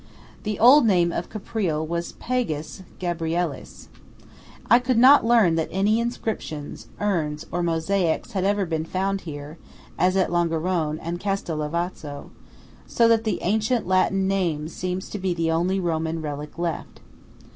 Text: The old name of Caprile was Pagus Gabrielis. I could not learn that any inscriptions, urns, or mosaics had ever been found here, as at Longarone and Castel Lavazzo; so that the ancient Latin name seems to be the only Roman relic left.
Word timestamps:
The 0.41 0.57
old 0.57 0.87
name 0.87 1.11
of 1.11 1.29
Caprile 1.29 1.85
was 1.87 2.13
Pagus 2.13 2.81
Gabrielis. 2.97 3.87
I 4.67 4.79
could 4.79 4.97
not 4.97 5.23
learn 5.23 5.53
that 5.57 5.69
any 5.71 5.99
inscriptions, 5.99 6.87
urns, 6.99 7.45
or 7.51 7.61
mosaics 7.61 8.31
had 8.31 8.43
ever 8.43 8.65
been 8.65 8.83
found 8.83 9.21
here, 9.29 9.59
as 9.99 10.17
at 10.17 10.31
Longarone 10.31 10.97
and 11.03 11.19
Castel 11.19 11.57
Lavazzo; 11.59 12.31
so 12.87 13.07
that 13.07 13.25
the 13.25 13.43
ancient 13.43 13.85
Latin 13.85 14.27
name 14.27 14.67
seems 14.67 15.07
to 15.09 15.19
be 15.19 15.35
the 15.35 15.51
only 15.51 15.79
Roman 15.79 16.19
relic 16.19 16.57
left. 16.57 16.99